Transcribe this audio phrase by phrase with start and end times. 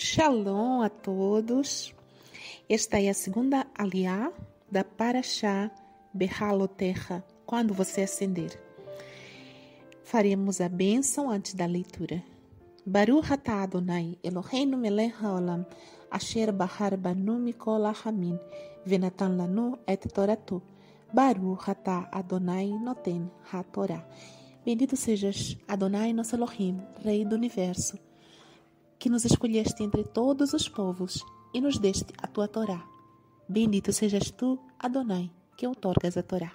[0.00, 1.92] Shalom a todos.
[2.68, 4.32] Esta é a segunda aliá
[4.70, 5.72] da Parashá
[6.14, 8.62] Behaloterra, quando você acender.
[10.04, 12.22] Faremos a bênção antes da leitura.
[12.86, 15.66] Baruch atah Adonai, Eloheinu melech haolam,
[16.08, 18.38] asher bahar banu mikol hamin,
[18.86, 20.62] venatan lanu et toratu.
[21.12, 24.06] Baruch atah Adonai noten ha-torah.
[24.64, 27.98] Bendito sejas Adonai, nosso Elohim, Rei do Universo,
[28.98, 32.84] que nos escolheste entre todos os povos e nos deste a tua Torá.
[33.48, 36.52] Bendito sejas tu, Adonai, que outorgas a Torá.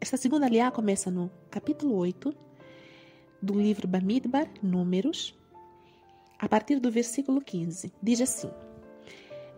[0.00, 2.34] Esta segunda aliá começa no capítulo 8
[3.42, 5.34] do livro Bamidbar, Números,
[6.38, 7.92] a partir do versículo 15.
[8.02, 8.50] Diz assim: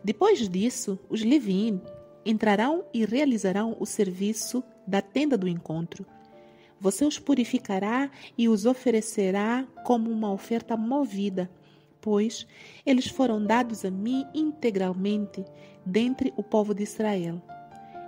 [0.02, 1.80] Depois disso, os Levim
[2.26, 6.04] entrarão e realizarão o serviço da tenda do encontro.
[6.80, 11.50] Você os purificará e os oferecerá como uma oferta movida
[12.00, 12.46] pois
[12.84, 15.44] eles foram dados a mim integralmente
[15.84, 17.40] dentre o povo de Israel.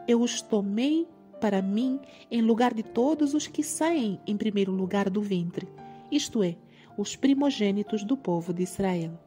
[0.06, 1.06] Eu os tomei
[1.40, 5.68] para mim em lugar de todos os que saem em primeiro lugar do ventre,
[6.10, 6.56] isto é,
[6.96, 9.18] os primogênitos do povo de Israel.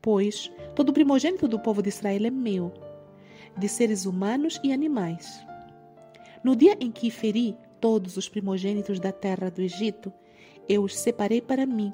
[0.00, 2.72] Pois todo primogênito do povo de Israel é meu,
[3.56, 5.44] de seres humanos e animais.
[6.42, 10.12] No dia em que feri todos os primogênitos da terra do Egito,
[10.68, 11.92] eu os separei para mim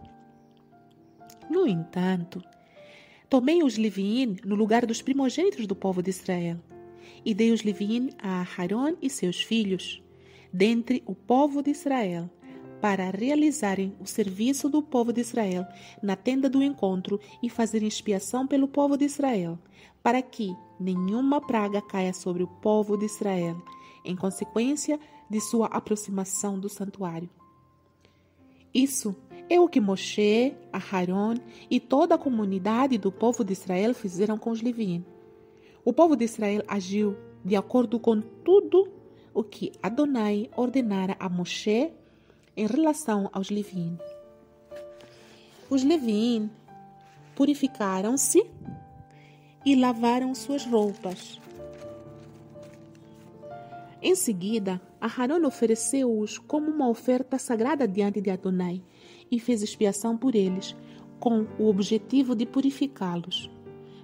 [1.51, 2.43] no entanto,
[3.29, 6.59] tomei os Leviim no lugar dos primogênitos do povo de Israel,
[7.25, 10.03] e dei os Leviim a Aharon e seus filhos,
[10.53, 12.31] dentre o povo de Israel,
[12.81, 15.67] para realizarem o serviço do povo de Israel
[16.03, 19.59] na tenda do encontro e fazerem expiação pelo povo de Israel,
[20.03, 23.57] para que nenhuma praga caia sobre o povo de Israel,
[24.05, 25.01] em consequência
[25.31, 27.31] de sua aproximação do santuário.
[28.75, 29.17] Isso
[29.49, 31.35] é o que Moshe, Aharon
[31.71, 35.07] e toda a comunidade do povo de Israel fizeram com os levinos.
[35.85, 38.89] O povo de Israel agiu de acordo com tudo
[39.35, 41.91] o que Adonai ordenara a Moshe
[42.57, 44.01] em relação aos levinos.
[45.69, 46.51] Os levinos
[47.35, 48.47] purificaram-se
[49.67, 51.41] e lavaram suas roupas.
[54.07, 58.83] Em seguida, Aharon ofereceu-os como uma oferta sagrada diante de Adonai
[59.31, 60.77] e fez expiação por eles,
[61.19, 63.51] com o objetivo de purificá-los.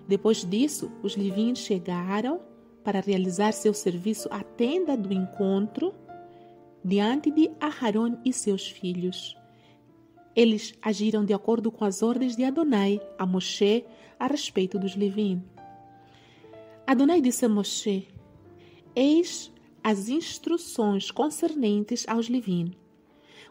[0.08, 2.40] Depois disso, os levinos chegaram
[2.82, 5.92] para realizar seu serviço à tenda do encontro
[6.82, 9.36] diante de Aharon e seus filhos.
[10.34, 13.84] Eles agiram de acordo com as ordens de Adonai a Moshe
[14.18, 15.44] a respeito dos levinos.
[16.86, 18.08] Adonai disse a Moshe:
[18.96, 19.52] Eis
[19.82, 22.76] as instruções concernentes aos levinos.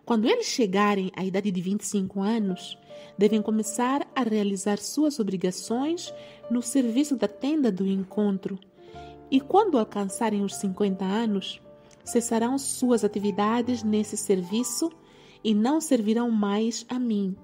[0.05, 2.77] Quando eles chegarem à idade de 25 anos,
[3.17, 6.11] devem começar a realizar suas obrigações
[6.49, 8.57] no serviço da tenda do encontro.
[9.29, 11.61] E quando alcançarem os 50 anos,
[12.03, 14.91] cessarão suas atividades nesse serviço
[15.43, 17.35] e não servirão mais a mim.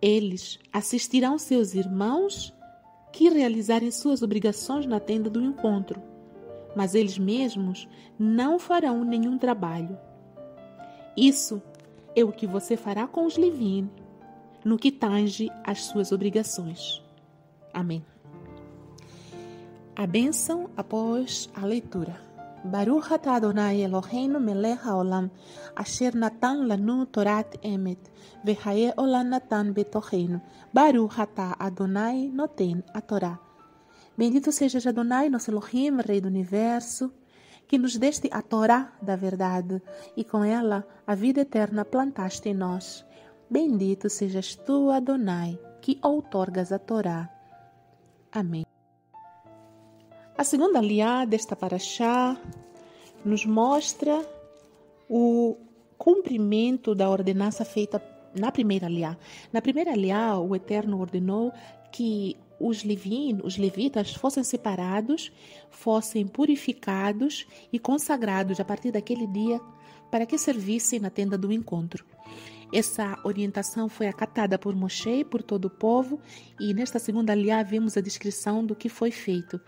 [0.00, 2.54] Eles assistirão seus irmãos
[3.12, 6.00] que realizarem suas obrigações na tenda do encontro,
[6.74, 9.98] mas eles mesmos não farão nenhum trabalho.
[11.16, 11.60] Isso
[12.14, 13.90] é o que você fará com os levinos
[14.64, 17.02] no que tange às suas obrigações.
[17.72, 18.04] Amém.
[19.96, 22.28] A bênção após a leitura.
[22.64, 25.30] Baruch atah Adonai Eloheinu melech haolam
[25.76, 27.98] asher natan lanu torat emet
[28.44, 30.42] vehaye olam natan betocheinu
[30.74, 33.47] Baruch atah Adonai noten a Torá.
[34.18, 37.12] Bendito seja Adonai, nosso Elohim, Rei do Universo,
[37.68, 39.80] que nos deste a Torá da verdade
[40.16, 43.06] e com ela a vida eterna plantaste em nós.
[43.48, 47.32] Bendito sejas tu, Adonai, que outorgas a Torá.
[48.32, 48.66] Amém.
[50.36, 52.36] A segunda liá desta paraxá
[53.24, 54.26] nos mostra
[55.08, 55.56] o
[55.96, 58.02] cumprimento da ordenança feita
[58.34, 59.16] na primeira liá.
[59.52, 61.52] Na primeira liá, o Eterno ordenou
[61.92, 65.32] que os, levin, os levitas fossem separados,
[65.70, 69.60] fossem purificados e consagrados a partir daquele dia
[70.10, 72.04] para que servissem na tenda do encontro.
[72.72, 76.20] Essa orientação foi acatada por Moshe e por todo o povo,
[76.60, 79.60] e nesta segunda aliá vemos a descrição do que foi feito.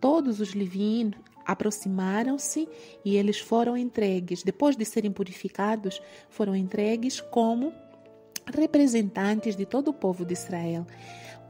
[0.00, 2.68] Todos os levinos aproximaram-se
[3.04, 7.72] e eles foram entregues, depois de serem purificados, foram entregues como
[8.46, 10.86] representantes de todo o povo de Israel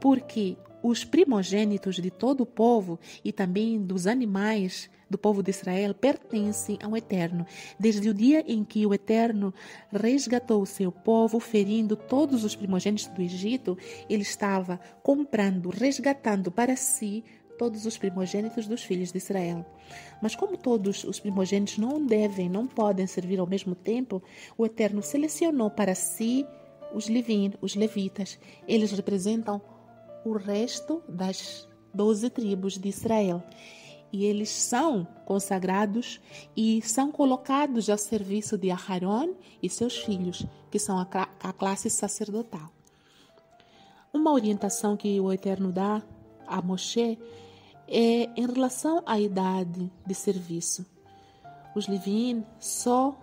[0.03, 5.93] porque os primogênitos de todo o povo e também dos animais do povo de Israel
[5.93, 7.45] pertencem ao Eterno,
[7.79, 9.53] desde o dia em que o Eterno
[9.91, 13.77] resgatou o seu povo, ferindo todos os primogênitos do Egito,
[14.09, 17.23] ele estava comprando, resgatando para si
[17.57, 19.65] todos os primogênitos dos filhos de Israel.
[20.21, 24.21] Mas como todos os primogênitos não devem, não podem servir ao mesmo tempo,
[24.57, 26.45] o Eterno selecionou para si
[26.93, 28.39] os levinos, os levitas.
[28.67, 29.61] Eles representam
[30.25, 33.43] o resto das doze tribos de Israel.
[34.11, 36.21] E eles são consagrados
[36.55, 41.07] e são colocados ao serviço de Aharon e seus filhos, que são a,
[41.41, 42.71] a classe sacerdotal.
[44.13, 46.03] Uma orientação que o Eterno dá
[46.45, 47.17] a Moshe
[47.87, 50.85] é em relação à idade de serviço.
[51.75, 53.17] Os Levin só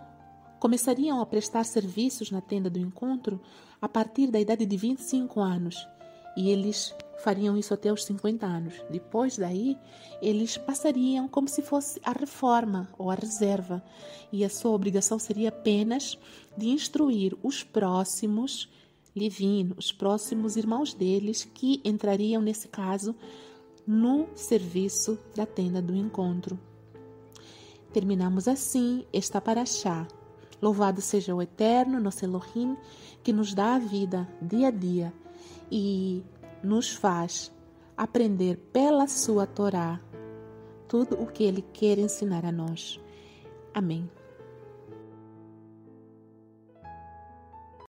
[0.59, 3.41] começariam a prestar serviços na tenda do encontro
[3.81, 5.87] a partir da idade de 25 anos
[6.35, 8.73] e eles fariam isso até os 50 anos.
[8.89, 9.77] Depois daí,
[10.21, 13.83] eles passariam como se fosse a reforma ou a reserva,
[14.31, 16.17] e a sua obrigação seria apenas
[16.57, 18.69] de instruir os próximos
[19.15, 23.13] Levin, os próximos irmãos deles que entrariam nesse caso
[23.85, 26.57] no serviço da tenda do encontro.
[27.91, 30.07] Terminamos assim esta paraxá.
[30.61, 32.77] Louvado seja o Eterno, nosso Elohim,
[33.21, 35.13] que nos dá a vida dia a dia
[35.71, 36.23] e
[36.61, 37.51] nos faz
[37.95, 39.99] aprender pela sua Torá
[40.87, 42.99] tudo o que ele quer ensinar a nós.
[43.73, 44.09] Amém.